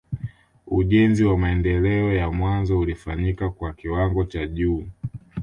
[0.67, 4.85] Ujenzi wa maendeleo ya mwanzo ulifanyika kwa kiwango cha juu